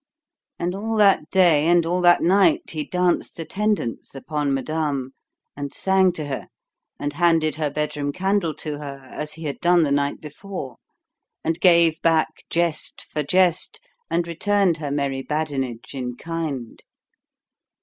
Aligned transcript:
And 0.57 0.73
all 0.73 0.95
that 0.95 1.29
day 1.29 1.67
and 1.67 1.85
all 1.85 2.01
that 2.01 2.23
night 2.23 2.71
he 2.71 2.83
danced 2.83 3.39
attendance 3.39 4.15
upon 4.15 4.51
madame, 4.51 5.11
and 5.55 5.75
sang 5.75 6.11
to 6.13 6.25
her, 6.25 6.47
and 6.99 7.13
handed 7.13 7.57
her 7.57 7.69
bedroom 7.69 8.11
candle 8.11 8.55
to 8.55 8.79
her 8.79 9.05
as 9.11 9.33
he 9.33 9.43
had 9.43 9.59
done 9.59 9.83
the 9.83 9.91
night 9.91 10.19
before, 10.19 10.77
and 11.43 11.61
gave 11.61 12.01
back 12.01 12.29
jest 12.49 13.05
for 13.11 13.21
jest 13.21 13.79
and 14.09 14.27
returned 14.27 14.77
her 14.77 14.89
merry 14.89 15.21
badinage 15.21 15.93
in 15.93 16.15
kind. 16.15 16.81